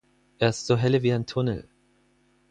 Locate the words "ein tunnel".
1.13-1.69